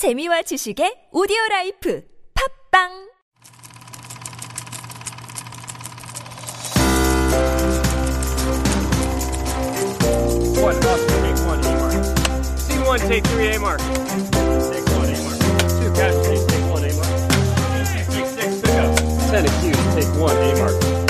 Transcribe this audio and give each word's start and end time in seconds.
재미와 0.00 0.40
지식의 0.40 1.10
오디오 1.12 1.36
라이프 1.50 2.00
팝빵 2.32 2.88
One, 10.56 10.76
up, 10.80 11.00
take 11.04 11.36
one, 11.44 11.60
A 11.60 11.76
mark. 11.76 11.92
Scene 12.56 12.80
one, 12.86 13.00
take 13.00 13.26
three, 13.28 13.52
A 13.52 13.60
mark. 13.60 13.80
Take 14.72 14.88
one, 14.96 15.12
A 15.12 15.20
mark. 15.20 15.36
Two, 15.68 15.92
catch, 15.92 16.16
take, 16.24 16.48
take 16.48 16.64
one, 16.72 16.84
A 16.88 16.96
mark. 16.96 17.12
Take 18.08 18.24
six, 18.24 18.56
pick 18.64 18.80
up. 18.80 18.96
Ten, 19.28 19.44
accused, 19.44 19.84
take 19.92 20.08
one, 20.16 20.32
A 20.32 20.56
mark. 20.56 21.09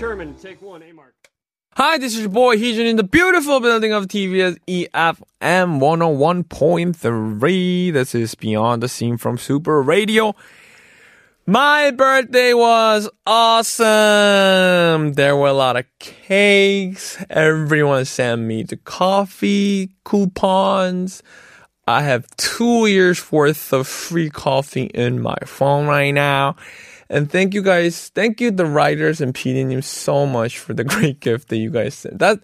Take 0.00 0.62
one, 0.62 0.82
A 0.82 0.92
mark. 0.92 1.12
Hi, 1.74 1.98
this 1.98 2.14
is 2.14 2.20
your 2.20 2.30
boy 2.30 2.56
Heejun 2.56 2.88
in 2.88 2.96
the 2.96 3.02
beautiful 3.02 3.60
building 3.60 3.92
of 3.92 4.06
TBS 4.06 4.56
eFM 4.66 5.78
101.3. 5.78 7.92
This 7.92 8.14
is 8.14 8.34
Beyond 8.34 8.82
the 8.82 8.88
Scene 8.88 9.18
from 9.18 9.36
Super 9.36 9.82
Radio. 9.82 10.34
My 11.44 11.90
birthday 11.90 12.54
was 12.54 13.10
awesome. 13.26 15.12
There 15.12 15.36
were 15.36 15.48
a 15.48 15.52
lot 15.52 15.76
of 15.76 15.84
cakes. 15.98 17.22
Everyone 17.28 18.06
sent 18.06 18.40
me 18.40 18.62
the 18.62 18.78
coffee 18.78 19.90
coupons. 20.06 21.22
I 21.86 22.00
have 22.00 22.26
two 22.38 22.86
years 22.86 23.30
worth 23.30 23.70
of 23.74 23.86
free 23.86 24.30
coffee 24.30 24.84
in 24.84 25.20
my 25.20 25.36
phone 25.44 25.86
right 25.86 26.12
now. 26.12 26.56
And 27.10 27.30
thank 27.30 27.54
you 27.54 27.62
guys, 27.62 28.08
thank 28.14 28.40
you 28.40 28.52
the 28.52 28.64
writers 28.64 29.20
and 29.20 29.34
PD 29.34 29.82
so 29.82 30.24
much 30.26 30.58
for 30.58 30.72
the 30.72 30.84
great 30.94 31.18
gift 31.18 31.48
that 31.48 31.56
you 31.58 31.70
guys 31.70 31.94
sent. 31.94 32.20
That 32.20 32.38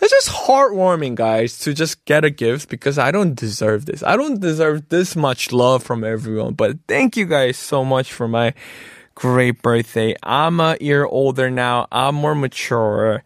it's 0.00 0.12
just 0.12 0.28
heartwarming, 0.28 1.16
guys, 1.16 1.58
to 1.60 1.74
just 1.74 2.04
get 2.04 2.24
a 2.24 2.30
gift 2.30 2.68
because 2.68 2.98
I 2.98 3.10
don't 3.10 3.34
deserve 3.34 3.86
this. 3.86 4.04
I 4.04 4.16
don't 4.16 4.40
deserve 4.40 4.88
this 4.88 5.16
much 5.16 5.50
love 5.50 5.82
from 5.82 6.04
everyone. 6.04 6.54
But 6.54 6.78
thank 6.86 7.16
you 7.16 7.26
guys 7.26 7.58
so 7.58 7.84
much 7.84 8.12
for 8.12 8.28
my 8.28 8.54
great 9.16 9.60
birthday. 9.60 10.14
I'm 10.22 10.60
a 10.60 10.76
year 10.80 11.04
older 11.04 11.50
now. 11.50 11.88
I'm 11.90 12.14
more 12.14 12.36
mature. 12.36 13.24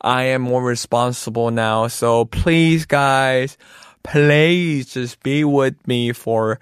I 0.00 0.22
am 0.24 0.42
more 0.42 0.62
responsible 0.62 1.50
now. 1.50 1.88
So 1.88 2.26
please, 2.26 2.86
guys, 2.86 3.58
please 4.04 4.94
just 4.94 5.20
be 5.24 5.42
with 5.42 5.74
me 5.88 6.12
for 6.12 6.60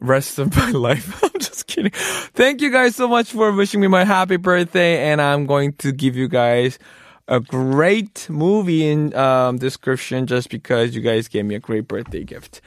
rest 0.00 0.38
of 0.38 0.56
my 0.56 0.70
life. 0.88 1.22
I'm 1.34 1.40
just 1.40 1.66
kidding. 1.66 1.92
Thank 1.92 2.60
you 2.60 2.70
guys 2.70 2.96
so 2.96 3.08
much 3.08 3.32
for 3.32 3.52
wishing 3.52 3.80
me 3.80 3.88
my 3.88 4.04
happy 4.04 4.36
birthday, 4.36 5.10
and 5.10 5.20
I'm 5.20 5.46
going 5.46 5.74
to 5.74 5.92
give 5.92 6.16
you 6.16 6.28
guys 6.28 6.78
a 7.28 7.40
great 7.40 8.26
movie 8.28 8.88
in 8.88 9.14
um, 9.14 9.58
description 9.58 10.26
just 10.26 10.50
because 10.50 10.94
you 10.94 11.00
guys 11.00 11.28
gave 11.28 11.44
me 11.44 11.54
a 11.54 11.60
great 11.60 11.88
birthday 11.88 12.24
gift. 12.24 12.60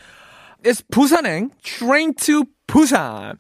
It's 0.64 0.82
Busanhaeng, 0.82 1.52
Train 1.62 2.14
to 2.16 2.48
Busan. 2.68 3.38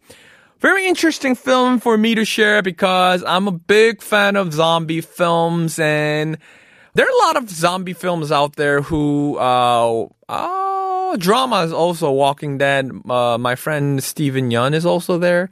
Very 0.59 0.87
interesting 0.87 1.35
film 1.35 1.79
for 1.79 1.97
me 1.97 2.15
to 2.15 2.25
share 2.25 2.61
because 2.61 3.23
I'm 3.23 3.47
a 3.47 3.51
big 3.51 4.01
fan 4.01 4.35
of 4.35 4.53
zombie 4.53 5.01
films 5.01 5.79
and 5.79 6.37
there 6.93 7.05
are 7.05 7.09
a 7.09 7.25
lot 7.25 7.37
of 7.37 7.49
zombie 7.49 7.93
films 7.93 8.31
out 8.31 8.55
there 8.55 8.81
who, 8.81 9.37
uh, 9.37 10.07
uh 10.29 10.64
drama 11.17 11.63
is 11.63 11.73
also 11.73 12.11
Walking 12.11 12.57
Dead. 12.57 12.91
Uh, 13.09 13.37
my 13.37 13.55
friend 13.55 14.03
Steven 14.03 14.49
Yeun 14.49 14.73
is 14.73 14.85
also 14.85 15.17
there. 15.17 15.49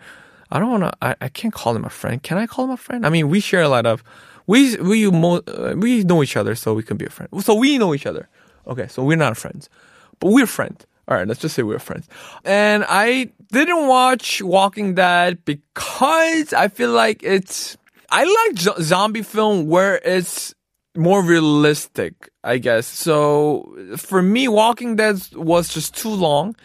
I 0.52 0.60
don't 0.60 0.70
want 0.70 0.84
to, 0.84 0.94
I, 1.02 1.16
I 1.22 1.30
can't 1.30 1.54
call 1.54 1.76
him 1.76 1.84
a 1.86 1.90
friend. 1.90 2.22
Can 2.22 2.38
I 2.38 2.46
call 2.46 2.66
him 2.66 2.72
a 2.72 2.78
friend? 2.78 3.06
I 3.06 3.10
mean, 3.10 3.30
we 3.30 3.40
share 3.40 3.62
a 3.64 3.70
lot 3.70 3.86
of, 3.86 4.04
we, 4.46 4.76
we, 4.78 5.10
mo- 5.10 5.42
uh, 5.48 5.74
we 5.76 6.04
know 6.04 6.22
each 6.22 6.38
other, 6.38 6.54
so 6.54 6.74
we 6.74 6.84
can 6.84 6.98
be 6.98 7.06
a 7.06 7.10
friend. 7.10 7.30
So 7.44 7.56
we 7.56 7.78
know 7.78 7.94
each 7.96 8.06
other. 8.06 8.30
Okay, 8.68 8.88
so 8.88 9.04
we're 9.04 9.18
not 9.18 9.36
friends, 9.36 9.70
but 10.20 10.32
we're 10.32 10.46
friends. 10.46 10.86
All 11.08 11.18
right, 11.18 11.28
let's 11.28 11.42
just 11.42 11.56
say 11.56 11.64
we're 11.64 11.80
friends. 11.80 12.08
And 12.46 12.86
I 12.88 13.32
didn't 13.52 13.88
watch 13.88 14.42
Walking 14.42 14.96
Dead 14.96 15.44
because 15.44 16.54
I 16.54 16.68
feel 16.70 16.92
like 16.92 17.24
it's, 17.24 17.76
I 18.10 18.24
like 18.24 18.60
zo- 18.60 18.80
zombie 18.80 19.24
film 19.24 19.68
where 19.68 20.00
it's 20.06 20.54
more 20.96 21.24
realistic, 21.24 22.30
I 22.44 22.58
guess. 22.58 22.88
So 22.88 23.76
for 23.98 24.22
me, 24.22 24.48
Walking 24.48 24.96
Dead 24.96 25.20
was 25.34 25.74
just 25.74 25.96
too 25.96 26.10
long 26.10 26.56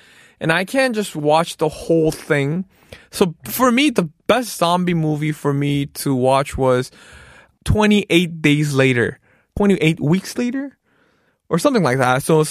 and 0.41 0.53
I 0.53 0.65
can't 0.65 0.94
just 0.94 1.16
watch 1.16 1.56
the 1.56 1.69
whole 1.69 2.12
thing. 2.12 2.65
So 3.11 3.34
for 3.44 3.71
me, 3.71 3.91
the 3.91 4.11
best 4.27 4.59
zombie 4.59 4.94
movie 4.94 5.33
for 5.33 5.53
me 5.53 5.87
to 5.87 6.15
watch 6.15 6.56
was 6.56 6.91
28 7.65 8.41
days 8.43 8.75
later, 8.75 9.19
28 9.56 10.00
weeks 10.00 10.39
later 10.39 10.77
or 11.49 11.59
something 11.59 11.83
like 11.83 11.99
that. 11.99 12.22
So 12.22 12.45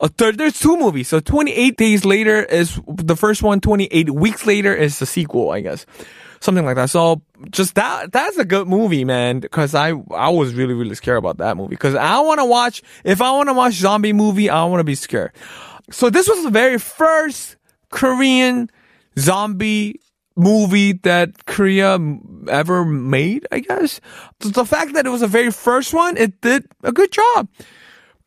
uh, 0.00 0.08
there's 0.16 0.58
two 0.58 0.76
movies. 0.76 1.08
So 1.08 1.20
28 1.20 1.76
days 1.76 2.04
later 2.04 2.42
is 2.44 2.80
the 2.86 3.16
first 3.16 3.42
one. 3.42 3.60
28 3.60 4.10
weeks 4.10 4.46
later 4.46 4.74
is 4.74 4.98
the 4.98 5.06
sequel, 5.06 5.50
I 5.50 5.60
guess. 5.60 5.86
Something 6.42 6.64
like 6.64 6.74
that. 6.74 6.90
So 6.90 7.22
just 7.50 7.76
that, 7.76 8.10
that's 8.10 8.36
a 8.36 8.44
good 8.44 8.66
movie, 8.66 9.04
man. 9.04 9.42
Cause 9.42 9.76
I, 9.76 9.92
I 10.10 10.28
was 10.28 10.54
really, 10.54 10.74
really 10.74 10.96
scared 10.96 11.18
about 11.18 11.38
that 11.38 11.56
movie. 11.56 11.76
Cause 11.76 11.94
I 11.94 12.18
want 12.18 12.40
to 12.40 12.44
watch, 12.44 12.82
if 13.04 13.22
I 13.22 13.30
want 13.30 13.48
to 13.48 13.52
watch 13.52 13.74
zombie 13.74 14.12
movie, 14.12 14.50
I 14.50 14.64
want 14.64 14.80
to 14.80 14.84
be 14.84 14.96
scared. 14.96 15.30
So 15.92 16.10
this 16.10 16.28
was 16.28 16.42
the 16.42 16.50
very 16.50 16.78
first 16.78 17.56
Korean 17.90 18.68
zombie 19.16 20.00
movie 20.34 20.94
that 20.94 21.46
Korea 21.46 21.96
ever 22.48 22.84
made, 22.84 23.46
I 23.52 23.60
guess. 23.60 24.00
The 24.40 24.64
fact 24.64 24.94
that 24.94 25.06
it 25.06 25.10
was 25.10 25.20
the 25.20 25.28
very 25.28 25.52
first 25.52 25.94
one, 25.94 26.16
it 26.16 26.40
did 26.40 26.66
a 26.82 26.90
good 26.90 27.12
job. 27.12 27.48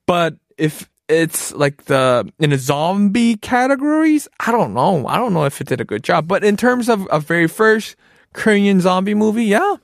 But 0.06 0.36
if 0.58 0.90
it's 1.08 1.54
like 1.54 1.86
the 1.86 2.32
in 2.40 2.50
the 2.50 2.58
zombie 2.58 3.38
categories, 3.38 4.28
I 4.40 4.52
don't 4.52 4.74
know. 4.74 5.08
I 5.08 5.18
don't 5.18 5.34
know 5.34 5.46
if 5.46 5.62
it 5.62 5.68
did 5.68 5.82
a 5.82 5.86
good 5.86 6.04
job. 6.04 6.28
But 6.28 6.44
in 6.44 6.58
terms 6.58 6.90
of 6.90 7.08
a 7.12 7.20
very 7.20 7.48
first 7.48 7.96
Korean 8.34 8.82
zombie 8.82 9.14
movie, 9.16 9.46
yeah, 9.46 9.76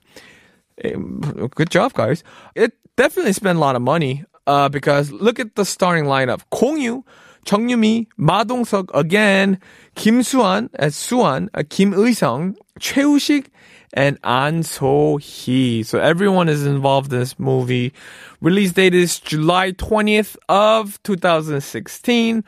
Um, 0.84 1.22
good 1.56 1.70
job, 1.70 1.94
guys. 1.94 2.24
It 2.56 2.74
definitely 2.98 3.34
spent 3.34 3.58
a 3.58 3.62
lot 3.62 3.76
of 3.76 3.82
money. 3.82 4.26
Uh, 4.48 4.68
because 4.68 5.12
look 5.12 5.40
at 5.40 5.56
the 5.56 5.64
starting 5.64 6.06
lineup: 6.06 6.42
공유, 6.52 7.04
정유미, 7.46 8.08
마동석 8.18 8.96
again, 8.96 9.58
김수환, 9.96 10.70
수환, 10.90 11.50
김의성, 11.70 12.56
최우식, 12.80 13.46
and 13.94 14.22
안소희. 14.22 15.86
So 15.86 16.00
everyone 16.00 16.50
is 16.50 16.66
involved 16.66 17.12
in 17.12 17.20
this 17.20 17.40
movie. 17.40 17.94
Release 18.40 18.72
date 18.72 18.94
is 18.94 19.20
July 19.20 19.72
20th 19.74 20.38
of 20.48 21.02
2016. 21.04 22.44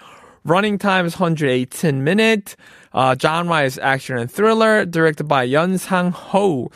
Running 0.45 0.77
time 0.77 1.05
is 1.05 1.19
118 1.19 2.03
minutes. 2.03 2.55
Uh, 2.93 3.15
genre 3.19 3.63
is 3.63 3.79
action 3.79 4.17
and 4.17 4.31
thriller, 4.31 4.85
directed 4.85 5.25
by 5.25 5.47
Yeon 5.47 5.79
Sang-ho. 5.79 6.69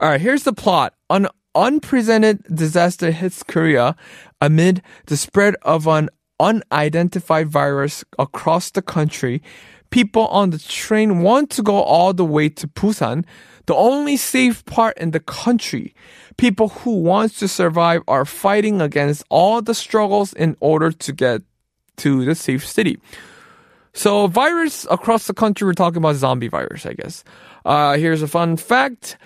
All 0.00 0.08
right, 0.08 0.20
here's 0.20 0.42
the 0.42 0.52
plot. 0.52 0.94
An 1.10 1.28
unprecedented 1.54 2.42
disaster 2.54 3.10
hits 3.10 3.42
Korea 3.42 3.96
amid 4.40 4.82
the 5.06 5.16
spread 5.16 5.56
of 5.62 5.86
an 5.86 6.08
unidentified 6.40 7.48
virus 7.48 8.04
across 8.18 8.70
the 8.70 8.82
country. 8.82 9.42
People 9.90 10.26
on 10.28 10.50
the 10.50 10.58
train 10.58 11.22
want 11.22 11.50
to 11.50 11.62
go 11.62 11.82
all 11.82 12.12
the 12.12 12.24
way 12.24 12.48
to 12.50 12.68
Busan, 12.68 13.24
the 13.66 13.74
only 13.74 14.16
safe 14.16 14.64
part 14.66 14.96
in 14.98 15.12
the 15.12 15.20
country. 15.20 15.94
People 16.36 16.68
who 16.68 17.00
want 17.00 17.32
to 17.36 17.48
survive 17.48 18.02
are 18.06 18.24
fighting 18.24 18.80
against 18.80 19.24
all 19.30 19.62
the 19.62 19.74
struggles 19.74 20.32
in 20.34 20.56
order 20.60 20.92
to 20.92 21.12
get 21.12 21.42
to 21.96 22.24
the 22.24 22.34
safe 22.34 22.66
city. 22.66 22.98
So, 23.92 24.28
virus 24.28 24.86
across 24.90 25.26
the 25.26 25.34
country, 25.34 25.66
we're 25.66 25.72
talking 25.72 25.98
about 25.98 26.16
zombie 26.16 26.48
virus, 26.48 26.86
I 26.86 26.92
guess. 26.92 27.24
Uh, 27.64 27.96
here's 27.96 28.22
a 28.22 28.28
fun 28.28 28.56
fact. 28.56 29.16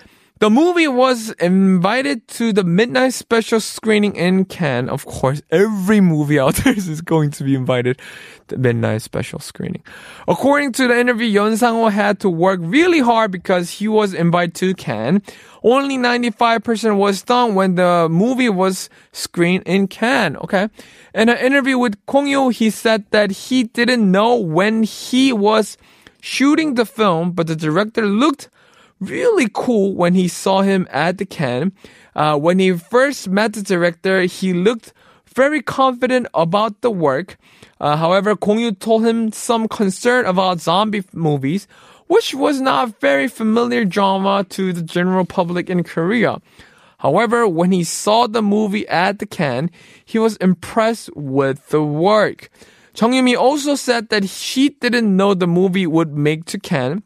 The 0.43 0.49
movie 0.49 0.89
was 0.89 1.29
invited 1.39 2.27
to 2.39 2.51
the 2.51 2.65
midnight 2.65 3.13
special 3.13 3.61
screening 3.61 4.17
in 4.17 4.43
Cannes. 4.43 4.89
Of 4.89 5.05
course, 5.05 5.41
every 5.49 6.01
movie 6.01 6.37
out 6.37 6.55
there 6.65 6.73
is 6.73 6.99
going 6.99 7.31
to 7.31 7.45
be 7.45 7.55
invited 7.55 8.01
to 8.49 8.57
midnight 8.57 9.03
special 9.03 9.39
screening. 9.39 9.81
According 10.27 10.73
to 10.73 10.89
the 10.89 10.99
interview, 10.99 11.39
Yeon 11.39 11.55
Sang-ho 11.55 11.87
had 11.87 12.19
to 12.19 12.29
work 12.29 12.59
really 12.61 12.99
hard 12.99 13.31
because 13.31 13.69
he 13.69 13.87
was 13.87 14.13
invited 14.13 14.53
to 14.55 14.73
Cannes. 14.73 15.21
Only 15.63 15.97
95% 15.97 16.97
was 16.97 17.21
done 17.21 17.55
when 17.55 17.75
the 17.75 18.09
movie 18.11 18.49
was 18.49 18.89
screened 19.13 19.63
in 19.65 19.87
Cannes. 19.87 20.35
Okay. 20.43 20.67
In 21.15 21.29
an 21.29 21.37
interview 21.37 21.77
with 21.77 22.05
Gong 22.05 22.27
Yoo, 22.27 22.49
he 22.49 22.69
said 22.69 23.05
that 23.11 23.31
he 23.31 23.63
didn't 23.63 24.11
know 24.11 24.35
when 24.35 24.83
he 24.83 25.31
was 25.31 25.77
shooting 26.19 26.73
the 26.73 26.85
film, 26.85 27.31
but 27.31 27.47
the 27.47 27.55
director 27.55 28.05
looked 28.05 28.49
really 28.99 29.47
cool 29.53 29.93
when 29.93 30.13
he 30.13 30.27
saw 30.27 30.61
him 30.61 30.87
at 30.91 31.17
the 31.17 31.25
Cannes. 31.25 31.73
Uh, 32.15 32.37
when 32.37 32.59
he 32.59 32.71
first 32.73 33.27
met 33.29 33.53
the 33.53 33.61
director, 33.61 34.21
he 34.21 34.53
looked 34.53 34.93
very 35.33 35.61
confident 35.61 36.27
about 36.33 36.81
the 36.81 36.91
work. 36.91 37.37
Uh, 37.81 37.97
however, 37.97 38.35
Kong 38.35 38.59
Yu 38.59 38.71
told 38.71 39.05
him 39.05 39.31
some 39.31 39.67
concern 39.67 40.25
about 40.25 40.61
zombie 40.61 41.03
movies. 41.13 41.67
which 42.07 42.33
was 42.33 42.61
not 42.61 42.99
very 42.99 43.27
familiar 43.27 43.85
drama 43.85 44.45
to 44.49 44.73
the 44.73 44.81
general 44.81 45.25
public 45.25 45.69
in 45.69 45.83
Korea. 45.83 46.41
However, 46.99 47.47
when 47.47 47.71
he 47.71 47.83
saw 47.83 48.27
the 48.27 48.41
movie 48.41 48.87
at 48.87 49.19
the 49.19 49.25
Cannes, 49.25 49.71
he 50.05 50.19
was 50.19 50.37
impressed 50.37 51.09
with 51.15 51.69
the 51.69 51.83
work. 51.83 52.49
Chung 52.93 53.13
Yumi 53.13 53.35
also 53.35 53.75
said 53.75 54.09
that 54.09 54.29
she 54.29 54.69
didn't 54.69 55.15
know 55.15 55.33
the 55.33 55.47
movie 55.47 55.87
would 55.87 56.15
make 56.15 56.45
to 56.45 56.59
Cannes, 56.59 57.03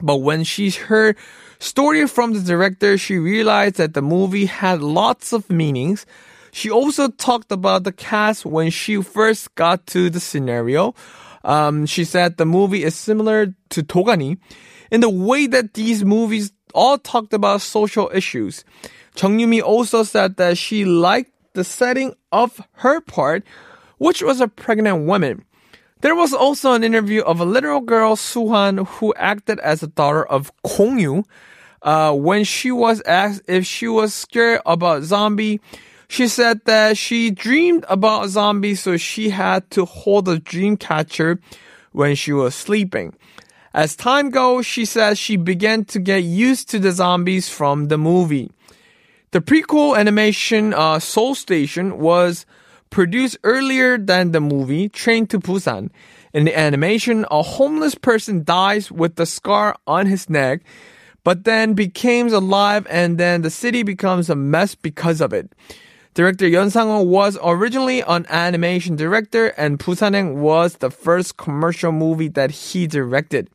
but 0.00 0.16
when 0.16 0.44
she 0.44 0.70
heard 0.70 1.16
story 1.58 2.06
from 2.06 2.32
the 2.32 2.40
director, 2.40 2.98
she 2.98 3.18
realized 3.18 3.76
that 3.76 3.94
the 3.94 4.02
movie 4.02 4.46
had 4.46 4.82
lots 4.82 5.32
of 5.32 5.48
meanings. 5.50 6.06
She 6.52 6.70
also 6.70 7.08
talked 7.08 7.52
about 7.52 7.84
the 7.84 7.92
cast 7.92 8.46
when 8.46 8.70
she 8.70 9.02
first 9.02 9.54
got 9.54 9.86
to 9.88 10.10
the 10.10 10.20
scenario. 10.20 10.94
Um, 11.44 11.86
she 11.86 12.04
said 12.04 12.36
the 12.36 12.46
movie 12.46 12.84
is 12.84 12.94
similar 12.94 13.54
to 13.70 13.82
Dogani 13.82 14.38
in 14.90 15.00
the 15.00 15.10
way 15.10 15.46
that 15.46 15.74
these 15.74 16.04
movies 16.04 16.52
all 16.74 16.98
talked 16.98 17.32
about 17.32 17.60
social 17.60 18.10
issues. 18.12 18.64
Chung 19.14 19.38
Yumi 19.38 19.62
also 19.62 20.02
said 20.02 20.36
that 20.36 20.58
she 20.58 20.84
liked 20.84 21.32
the 21.54 21.64
setting 21.64 22.14
of 22.32 22.60
her 22.72 23.00
part, 23.00 23.44
which 23.98 24.22
was 24.22 24.40
a 24.40 24.48
pregnant 24.48 25.06
woman. 25.06 25.44
There 26.00 26.14
was 26.14 26.32
also 26.32 26.74
an 26.74 26.84
interview 26.84 27.22
of 27.22 27.40
a 27.40 27.44
little 27.44 27.80
girl, 27.80 28.14
Su-an, 28.14 28.78
who 28.78 29.12
acted 29.14 29.58
as 29.58 29.80
the 29.80 29.88
daughter 29.88 30.24
of 30.24 30.52
Kongyu. 30.64 31.24
Uh, 31.82 32.12
when 32.12 32.44
she 32.44 32.70
was 32.70 33.02
asked 33.02 33.42
if 33.48 33.66
she 33.66 33.88
was 33.88 34.14
scared 34.14 34.60
about 34.64 35.02
zombie, 35.02 35.60
she 36.08 36.28
said 36.28 36.64
that 36.66 36.96
she 36.96 37.30
dreamed 37.30 37.84
about 37.88 38.28
zombies, 38.28 38.80
so 38.80 38.96
she 38.96 39.30
had 39.30 39.68
to 39.72 39.84
hold 39.84 40.28
a 40.28 40.38
dream 40.38 40.76
catcher 40.76 41.40
when 41.92 42.14
she 42.14 42.32
was 42.32 42.54
sleeping. 42.54 43.14
As 43.74 43.94
time 43.96 44.30
goes, 44.30 44.66
she 44.66 44.84
says 44.84 45.18
she 45.18 45.36
began 45.36 45.84
to 45.86 45.98
get 45.98 46.22
used 46.22 46.68
to 46.70 46.78
the 46.78 46.92
zombies 46.92 47.48
from 47.48 47.88
the 47.88 47.98
movie. 47.98 48.50
The 49.32 49.40
prequel 49.40 49.98
animation 49.98 50.72
uh, 50.74 51.00
Seoul 51.00 51.34
Station 51.34 51.98
was 51.98 52.46
produced 52.90 53.38
earlier 53.44 53.98
than 53.98 54.32
the 54.32 54.40
movie 54.40 54.88
Train 54.88 55.26
to 55.28 55.38
Busan. 55.38 55.90
In 56.32 56.44
the 56.44 56.58
animation, 56.58 57.24
a 57.30 57.42
homeless 57.42 57.94
person 57.94 58.44
dies 58.44 58.92
with 58.92 59.16
the 59.16 59.26
scar 59.26 59.76
on 59.86 60.06
his 60.06 60.28
neck, 60.28 60.62
but 61.24 61.44
then 61.44 61.74
becomes 61.74 62.32
alive 62.32 62.86
and 62.90 63.18
then 63.18 63.42
the 63.42 63.50
city 63.50 63.82
becomes 63.82 64.30
a 64.30 64.34
mess 64.34 64.74
because 64.74 65.20
of 65.20 65.32
it. 65.32 65.52
Director 66.14 66.46
Yeon 66.46 66.72
Sang-ho 66.72 67.02
was 67.02 67.38
originally 67.42 68.00
an 68.00 68.26
animation 68.28 68.96
director 68.96 69.48
and 69.56 69.78
Busanhaeng 69.78 70.36
was 70.36 70.76
the 70.76 70.90
first 70.90 71.36
commercial 71.36 71.92
movie 71.92 72.28
that 72.28 72.50
he 72.50 72.86
directed. 72.86 73.48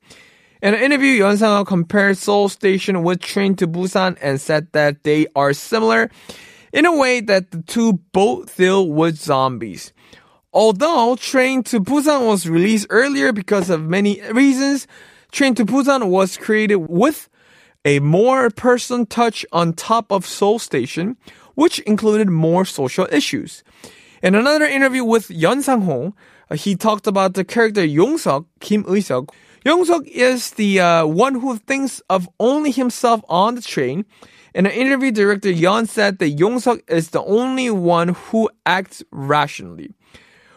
In 0.62 0.74
an 0.74 0.80
interview, 0.80 1.20
Yeon 1.20 1.38
Sang-ho 1.38 1.66
compared 1.66 2.18
Seoul 2.18 2.48
Station 2.48 3.04
with 3.04 3.20
Train 3.20 3.56
to 3.58 3.68
Busan 3.68 4.18
and 4.22 4.40
said 4.40 4.72
that 4.72 5.04
they 5.04 5.28
are 5.36 5.52
similar 5.52 6.10
in 6.74 6.86
a 6.86 6.98
way 6.98 7.22
that 7.22 7.52
the 7.52 7.62
two 7.62 7.94
both 8.12 8.58
deal 8.58 8.90
with 8.90 9.16
zombies. 9.16 9.94
Although 10.52 11.16
Train 11.16 11.64
to 11.64 11.80
Busan 11.80 12.28
was 12.28 12.50
released 12.50 12.88
earlier 12.90 13.32
because 13.32 13.70
of 13.70 13.82
many 13.84 14.22
reasons, 14.32 14.88
Train 15.32 15.56
to 15.56 15.66
Busan 15.66 16.10
was 16.10 16.36
created 16.36 16.76
with 16.90 17.30
a 17.86 18.00
more 18.00 18.50
personal 18.50 19.06
touch 19.06 19.46
on 19.52 19.74
top 19.74 20.12
of 20.12 20.26
Seoul 20.26 20.60
Station, 20.60 21.18
which 21.56 21.80
included 21.80 22.30
more 22.30 22.66
social 22.66 23.08
issues. 23.12 23.64
In 24.22 24.36
another 24.36 24.66
interview 24.66 25.04
with 25.04 25.28
Yeon 25.28 25.62
Sang-ho, 25.62 26.14
uh, 26.50 26.56
he 26.56 26.76
talked 26.76 27.08
about 27.08 27.34
the 27.34 27.44
character 27.44 27.84
Yong-seok, 27.84 28.46
Kim 28.60 28.84
Eui-seok. 28.86 29.30
Yong-seok 29.66 30.08
is 30.08 30.52
the 30.52 30.80
uh, 30.80 31.06
one 31.06 31.36
who 31.36 31.58
thinks 31.58 32.02
of 32.10 32.30
only 32.40 32.72
himself 32.72 33.22
on 33.28 33.56
the 33.56 33.62
train. 33.62 34.06
In 34.54 34.68
an 34.68 34.72
interview, 34.72 35.10
director 35.10 35.50
Yeon 35.50 35.88
said 35.88 36.20
that 36.20 36.30
Yong-seok 36.30 36.88
is 36.88 37.10
the 37.10 37.24
only 37.24 37.72
one 37.72 38.10
who 38.10 38.52
acts 38.68 39.04
rationally. 39.10 39.92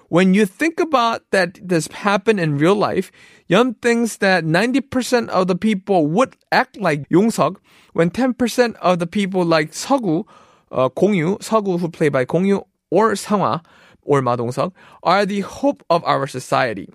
When 0.08 0.34
you 0.34 0.44
think 0.44 0.78
about 0.78 1.22
that 1.31 1.58
this 1.66 1.88
happened 1.88 2.38
in 2.38 2.58
real 2.58 2.75
life, 2.75 3.10
Yeon 3.48 3.81
thinks 3.81 4.19
that 4.19 4.44
90% 4.44 5.28
of 5.31 5.46
the 5.46 5.56
people 5.56 6.06
would 6.08 6.37
act 6.52 6.76
like 6.76 7.06
Yong-seok, 7.08 7.56
when 7.94 8.10
10% 8.10 8.75
of 8.76 8.98
the 8.98 9.06
people 9.06 9.46
like 9.46 9.72
Seogwoo, 9.72 10.26
uh, 10.70 10.90
Gongyu, 10.90 11.38
Seogwoo 11.38 11.81
who 11.81 11.88
played 11.88 12.12
by 12.12 12.26
Gongyu, 12.26 12.66
or 12.90 13.16
Sang-hwa, 13.16 13.64
or 14.02 14.20
Ma 14.20 14.37
Dong-seok, 14.37 14.72
are 15.04 15.25
the 15.25 15.40
hope 15.40 15.82
of 15.88 16.04
our 16.04 16.26
society. 16.26 16.90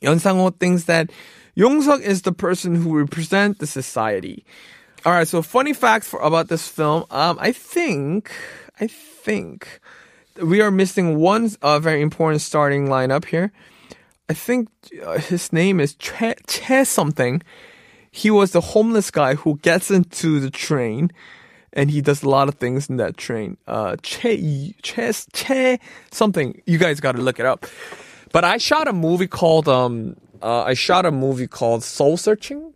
Yeon 0.00 0.20
Sang-ho 0.20 0.50
thinks 0.50 0.84
that 0.84 1.10
Yong-seok 1.56 2.00
is 2.02 2.22
the 2.22 2.32
person 2.32 2.76
who 2.76 2.96
represents 2.96 3.58
the 3.58 3.66
society. 3.66 4.44
All 5.02 5.12
right, 5.12 5.26
so 5.26 5.40
funny 5.40 5.72
facts 5.72 6.06
for, 6.06 6.20
about 6.20 6.48
this 6.48 6.68
film. 6.68 7.06
Um, 7.10 7.38
I 7.40 7.52
think, 7.52 8.30
I 8.78 8.86
think 8.86 9.80
we 10.42 10.60
are 10.60 10.70
missing 10.70 11.16
one 11.16 11.50
uh, 11.62 11.78
very 11.78 12.02
important 12.02 12.42
starting 12.42 12.88
lineup 12.88 13.24
here. 13.24 13.50
I 14.28 14.34
think 14.34 14.68
uh, 15.02 15.16
his 15.16 15.54
name 15.54 15.80
is 15.80 15.94
Che, 15.94 16.34
che 16.46 16.84
something. 16.84 17.42
He 18.10 18.30
was 18.30 18.50
the 18.50 18.60
homeless 18.60 19.10
guy 19.10 19.36
who 19.36 19.58
gets 19.62 19.90
into 19.90 20.38
the 20.38 20.50
train 20.50 21.10
and 21.72 21.90
he 21.90 22.02
does 22.02 22.22
a 22.22 22.28
lot 22.28 22.48
of 22.48 22.56
things 22.56 22.90
in 22.90 22.98
that 22.98 23.16
train. 23.16 23.56
Uh, 23.66 23.96
che, 24.02 24.74
che, 24.82 25.12
che 25.32 25.78
something. 26.10 26.60
You 26.66 26.76
guys 26.76 27.00
got 27.00 27.12
to 27.12 27.22
look 27.22 27.40
it 27.40 27.46
up. 27.46 27.64
But 28.32 28.44
I 28.44 28.58
shot 28.58 28.86
a 28.86 28.92
movie 28.92 29.28
called, 29.28 29.66
um, 29.66 30.16
uh, 30.42 30.64
I 30.64 30.74
shot 30.74 31.06
a 31.06 31.10
movie 31.10 31.46
called 31.46 31.82
Soul 31.84 32.18
Searching. 32.18 32.74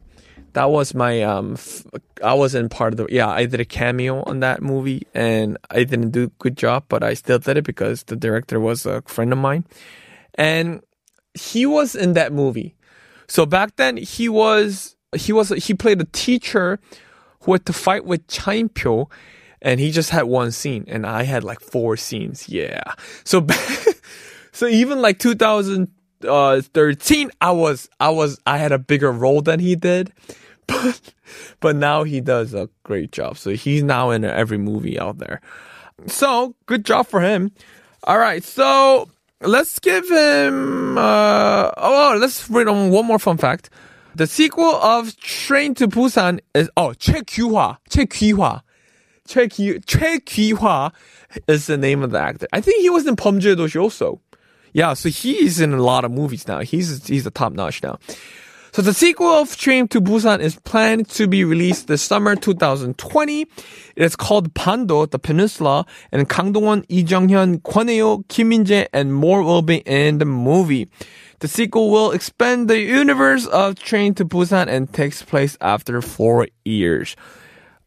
That 0.55 0.71
was 0.71 0.95
my, 0.95 1.23
um, 1.23 1.55
f- 1.55 1.85
I 2.23 2.35
wasn't 2.35 2.71
part 2.71 2.95
of 2.95 2.97
the, 2.97 3.07
yeah, 3.11 3.29
I 3.29 3.47
did 3.47 3.61
a 3.61 3.65
cameo 3.65 4.23
on 4.23 4.41
that 4.41 4.63
movie 4.63 5.07
and 5.13 5.59
I 5.71 5.85
didn't 5.85 6.11
do 6.11 6.25
a 6.25 6.31
good 6.39 6.57
job, 6.57 6.85
but 6.89 7.03
I 7.03 7.15
still 7.15 7.39
did 7.39 7.57
it 7.57 7.65
because 7.65 8.05
the 8.05 8.17
director 8.17 8.59
was 8.59 8.87
a 8.87 9.03
friend 9.03 9.33
of 9.33 9.39
mine. 9.39 9.65
And 10.35 10.83
he 11.35 11.67
was 11.67 11.95
in 11.95 12.15
that 12.15 12.33
movie. 12.33 12.75
So 13.27 13.47
back 13.47 13.77
then 13.77 13.97
he 13.97 14.29
was, 14.29 14.97
he 15.15 15.33
was, 15.33 15.51
he 15.51 15.75
played 15.75 16.01
a 16.01 16.07
teacher 16.07 16.79
who 17.43 17.53
had 17.53 17.67
to 17.67 17.73
fight 17.73 18.05
with 18.05 18.27
Cha 18.29 18.53
In-pyo 18.53 19.11
and 19.61 19.81
he 19.81 19.91
just 19.91 20.11
had 20.11 20.25
one 20.25 20.53
scene 20.53 20.85
and 20.87 21.07
I 21.07 21.25
had 21.25 21.43
like 21.43 21.61
four 21.61 21.97
scenes. 21.97 22.49
Yeah. 22.49 22.83
So, 23.25 23.47
so 24.53 24.67
even 24.67 25.03
like 25.03 25.19
2013, 25.19 27.31
I 27.41 27.51
was, 27.51 27.89
I 27.99 28.11
was, 28.11 28.39
I 28.47 28.59
had 28.59 28.73
a 28.73 28.79
bigger 28.79 29.11
role 29.11 29.43
than 29.43 29.59
he 29.59 29.75
did. 29.75 30.13
but 30.67 31.13
but 31.61 31.77
now 31.77 32.05
he 32.05 32.21
does 32.21 32.55
a 32.55 32.69
great 32.83 33.13
job. 33.13 33.39
So 33.39 33.51
he's 33.51 33.83
now 33.83 34.11
in 34.11 34.25
every 34.25 34.59
movie 34.59 34.99
out 34.99 35.19
there. 35.19 35.41
So 36.07 36.55
good 36.67 36.85
job 36.85 37.07
for 37.07 37.21
him. 37.21 37.53
All 38.05 38.19
right, 38.19 38.45
so 38.45 39.09
let's 39.41 39.79
give 39.79 40.09
him. 40.09 40.99
Uh, 40.99 41.71
oh, 41.77 42.17
let's 42.21 42.49
read 42.51 42.69
on 42.69 42.91
one 42.91 43.07
more 43.07 43.19
fun 43.19 43.39
fact. 43.39 43.71
The 44.15 44.27
sequel 44.27 44.77
of 44.77 45.17
Train 45.17 45.75
to 45.75 45.89
Busan 45.89 46.41
is 46.55 46.71
oh 46.77 46.93
Choi 46.95 47.21
Gwi-hwa. 47.21 47.79
Choi 47.89 48.05
Gwi-hwa. 48.05 48.63
Choi 49.27 49.47
Gwi-hwa 49.49 50.93
is 51.49 51.67
the 51.67 51.77
name 51.77 52.03
of 52.03 52.11
the 52.11 52.21
actor. 52.21 52.47
I 52.53 52.61
think 52.61 52.83
he 52.83 52.91
was 52.91 53.07
in 53.07 53.17
Pumje 53.17 53.81
also. 53.81 54.21
Yeah, 54.73 54.95
so 54.95 55.09
he's 55.09 55.61
in 55.61 55.73
a 55.73 55.83
lot 55.83 56.05
of 56.05 56.11
movies 56.11 56.47
now. 56.47 56.61
He's 56.61 57.07
he's 57.07 57.27
a 57.27 57.31
top 57.31 57.53
notch 57.53 57.83
now. 57.83 57.99
So 58.75 58.83
the 58.83 58.93
sequel 58.93 59.29
of 59.29 59.57
Train 59.57 59.87
to 59.87 60.01
Busan 60.01 60.41
is 60.41 60.57
planned 60.57 61.09
to 61.11 61.29
be 61.29 61.45
released 61.45 61.87
this 61.87 62.03
summer 62.03 62.35
2020. 62.35 63.43
It 63.43 63.49
is 63.95 64.17
called 64.17 64.53
Bando, 64.53 65.07
the 65.07 65.21
Peninsula, 65.21 65.87
and 66.11 66.29
Kang 66.29 66.51
Dong-won, 66.51 66.85
Lee 66.91 67.03
Jung-hyun, 67.03 67.63
Kwon 67.63 67.89
Hae-hyo, 67.89 68.27
Kim 68.27 68.49
Min-jae, 68.49 68.89
and 68.93 69.15
more 69.15 69.45
will 69.45 69.63
be 69.63 69.77
in 69.87 70.19
the 70.19 70.25
movie. 70.25 70.89
The 71.39 71.47
sequel 71.47 71.93
will 71.93 72.11
expand 72.11 72.69
the 72.69 72.81
universe 72.81 73.47
of 73.47 73.79
Train 73.79 74.13
to 74.15 74.25
Busan 74.25 74.67
and 74.67 74.93
takes 74.93 75.23
place 75.23 75.57
after 75.61 76.03
four 76.03 76.49
years. 76.65 77.15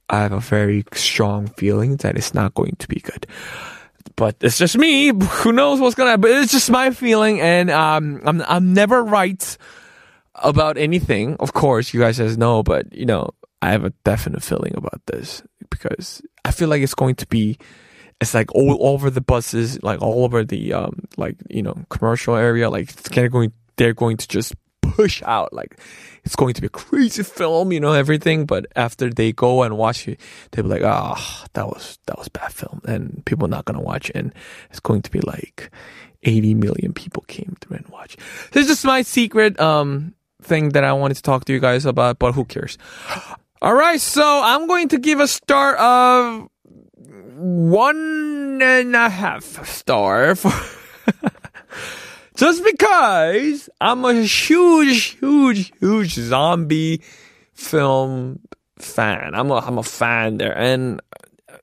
I 0.10 0.22
have 0.22 0.32
a 0.32 0.39
very 0.39 0.86
strong 0.94 1.48
feeling 1.48 1.98
that 1.98 2.15
it's 2.15 2.34
not 2.34 2.53
going 2.53 2.77
to 2.79 2.88
be 2.88 3.01
good. 3.01 3.27
But 4.15 4.38
it's 4.39 4.58
just 4.58 4.77
me. 4.77 5.12
Who 5.12 5.51
knows 5.51 5.82
what's 5.82 5.96
gonna 5.96 6.12
happen? 6.12 6.32
It's 6.32 6.53
just 6.53 6.72
my 6.72 6.91
feeling, 6.91 7.41
and 7.41 7.70
um, 7.70 8.22
I'm 8.24 8.41
I'm 8.44 8.74
never 8.74 9.03
right 9.03 9.58
about 10.44 10.77
anything. 10.77 11.36
Of 11.39 11.53
course, 11.53 11.94
you 11.94 12.00
guys 12.00 12.17
says 12.17 12.38
no, 12.38 12.63
but 12.63 12.94
you 12.94 13.06
know, 13.06 13.32
I 13.62 13.72
have 13.72 13.84
a 13.84 13.91
definite 14.03 14.44
feeling 14.44 14.74
about 14.75 15.01
this 15.08 15.44
because 15.70 16.22
I 16.46 16.51
feel 16.51 16.70
like 16.70 16.82
it's 16.82 16.96
going 16.96 17.15
to 17.15 17.27
be 17.27 17.58
it's 18.20 18.34
like 18.34 18.53
all 18.56 18.77
over 18.88 19.10
the 19.10 19.22
buses, 19.22 19.82
like 19.84 20.01
all 20.01 20.24
over 20.24 20.44
the 20.44 20.74
um 20.74 21.08
like 21.17 21.36
you 21.50 21.62
know 21.62 21.75
commercial 21.89 22.36
area. 22.36 22.70
Like 22.70 22.89
of 22.89 23.32
going, 23.32 23.51
they're 23.75 23.94
going 23.94 24.17
to 24.17 24.27
just 24.27 24.56
push 24.82 25.22
out 25.24 25.53
like 25.53 25.79
it's 26.24 26.36
going 26.36 26.53
to 26.53 26.62
be 26.62 26.67
a 26.67 26.72
crazy 26.72 27.24
film, 27.24 27.72
you 27.72 27.79
know 27.79 27.94
everything. 27.94 28.46
But 28.46 28.65
after 28.75 29.10
they 29.10 29.32
go 29.32 29.63
and 29.63 29.77
watch 29.77 30.08
it, 30.08 30.20
they'll 30.51 30.63
be 30.63 30.70
like, 30.70 30.84
ah, 30.84 31.15
oh, 31.17 31.46
that 31.53 31.67
was 31.67 32.00
that 32.08 32.17
was 32.17 32.27
bad 32.29 32.51
film, 32.51 32.82
and 32.88 33.24
people 33.25 33.46
are 33.46 33.50
not 33.50 33.65
gonna 33.65 33.82
watch 33.82 34.10
it. 34.10 34.15
And 34.15 34.34
it's 34.70 34.79
going 34.79 35.03
to 35.03 35.12
be 35.12 35.22
like 35.22 35.72
80 36.24 36.56
million 36.56 36.94
people 36.94 37.24
came 37.27 37.56
through 37.62 37.77
and 37.77 37.88
watch. 37.89 38.17
This 38.51 38.70
is 38.70 38.84
my 38.84 39.03
secret 39.03 39.60
um 39.60 40.15
thing 40.41 40.70
that 40.70 40.84
I 40.84 40.94
wanted 40.94 41.15
to 41.15 41.22
talk 41.22 41.46
to 41.46 41.53
you 41.53 41.60
guys 41.60 41.86
about, 41.86 42.20
but 42.20 42.34
who 42.34 42.46
cares? 42.46 42.77
All 43.62 43.74
right, 43.74 44.00
so 44.00 44.41
I'm 44.44 44.67
going 44.67 44.89
to 44.89 45.00
give 45.00 45.20
a 45.20 45.27
star 45.27 45.75
of 45.75 46.48
one 47.38 48.60
and 48.62 48.96
a 48.96 49.10
half 49.10 49.67
star 49.67 50.36
for 50.36 50.51
just 52.36 52.63
because 52.63 53.70
I'm 53.82 54.06
a 54.06 54.13
huge, 54.13 55.17
huge, 55.20 55.74
huge 55.79 56.13
zombie 56.13 57.01
film 57.53 58.39
fan. 58.77 59.34
I'm 59.34 59.51
a 59.51 59.56
I'm 59.56 59.77
a 59.77 59.84
fan 59.84 60.38
there, 60.38 60.58
and 60.58 61.01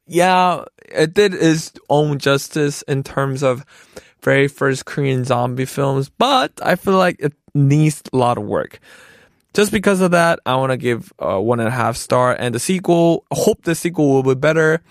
yeah, 0.07 0.64
it 0.88 1.14
did 1.14 1.35
its 1.35 1.73
own 1.88 2.19
justice 2.19 2.83
in 2.83 3.02
terms 3.02 3.43
of 3.43 3.64
very 4.23 4.49
first 4.49 4.85
Korean 4.85 5.25
zombie 5.25 5.64
films, 5.64 6.09
but 6.09 6.52
I 6.62 6.76
feel 6.76 6.97
like 6.97 7.16
it 7.19 7.33
needs 7.54 8.02
a 8.12 8.16
lot 8.16 8.38
of 8.38 8.44
work. 8.44 8.80
Just 9.54 9.70
because 9.70 10.00
of 10.00 10.11
that, 10.11 10.40
I 10.44 10.56
want 10.56 10.73
to 10.73 10.76
give 10.76 11.12
uh, 11.18 11.38
one 11.38 11.61
and 11.61 11.68
a 11.68 11.73
half 11.73 11.96
star. 11.96 12.34
And 12.37 12.54
the 12.54 12.58
sequel, 12.58 13.25
hope 13.30 13.62
the 13.62 13.75
sequel 13.75 14.08
will 14.11 14.34
be 14.34 14.34
better. 14.34 14.82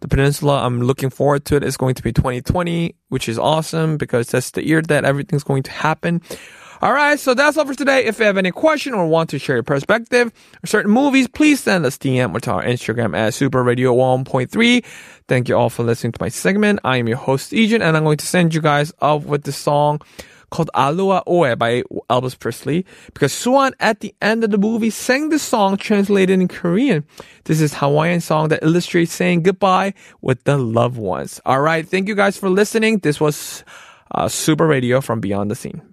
The 0.00 0.08
Peninsula, 0.08 0.64
I'm 0.64 0.82
looking 0.82 1.10
forward 1.10 1.44
to 1.46 1.56
it. 1.56 1.62
It's 1.62 1.76
going 1.76 1.94
to 1.94 2.02
be 2.02 2.12
2020, 2.12 2.94
which 3.08 3.28
is 3.28 3.38
awesome 3.38 3.96
because 3.96 4.28
that's 4.28 4.50
the 4.50 4.66
year 4.66 4.82
that 4.82 5.04
everything's 5.04 5.44
going 5.44 5.62
to 5.62 5.70
happen. 5.70 6.20
All 6.82 6.92
right, 6.92 7.18
so 7.18 7.32
that's 7.32 7.56
all 7.56 7.64
for 7.64 7.74
today. 7.74 8.06
If 8.06 8.18
you 8.18 8.24
have 8.24 8.36
any 8.36 8.50
question 8.50 8.92
or 8.92 9.06
want 9.06 9.30
to 9.30 9.38
share 9.38 9.54
your 9.54 9.62
perspective 9.62 10.32
or 10.64 10.66
certain 10.66 10.90
movies, 10.90 11.28
please 11.28 11.60
send 11.60 11.86
us 11.86 11.96
DM 11.96 12.34
or 12.34 12.40
to 12.40 12.50
our 12.50 12.64
Instagram 12.64 13.16
at 13.16 13.34
Super 13.34 13.62
Radio 13.62 13.94
1.3. 13.94 14.84
Thank 15.28 15.48
you 15.48 15.56
all 15.56 15.70
for 15.70 15.84
listening 15.84 16.10
to 16.14 16.18
my 16.20 16.28
segment. 16.28 16.80
I 16.82 16.96
am 16.96 17.06
your 17.06 17.18
host, 17.18 17.52
Heejun, 17.52 17.80
and 17.80 17.96
I'm 17.96 18.02
going 18.02 18.18
to 18.18 18.26
send 18.26 18.52
you 18.52 18.60
guys 18.60 18.92
off 19.00 19.24
with 19.24 19.44
the 19.44 19.52
song 19.52 20.00
called 20.52 20.70
Aloha 20.74 21.22
Oe 21.26 21.56
by 21.56 21.82
Elvis 22.08 22.38
Presley 22.38 22.86
because 23.12 23.32
Suan 23.32 23.74
at 23.80 24.00
the 24.00 24.14
end 24.22 24.44
of 24.44 24.50
the 24.50 24.58
movie 24.58 24.90
sang 24.90 25.30
the 25.30 25.38
song 25.38 25.76
translated 25.76 26.38
in 26.38 26.46
Korean. 26.46 27.04
This 27.44 27.60
is 27.60 27.74
Hawaiian 27.74 28.20
song 28.20 28.48
that 28.48 28.62
illustrates 28.62 29.12
saying 29.12 29.42
goodbye 29.42 29.94
with 30.20 30.44
the 30.44 30.56
loved 30.58 30.98
ones. 30.98 31.40
All 31.44 31.60
right. 31.60 31.88
Thank 31.88 32.06
you 32.06 32.14
guys 32.14 32.36
for 32.36 32.48
listening. 32.48 32.98
This 32.98 33.20
was 33.20 33.64
uh, 34.12 34.28
Super 34.28 34.66
Radio 34.66 35.00
from 35.00 35.20
Beyond 35.20 35.50
the 35.50 35.56
Scene. 35.56 35.91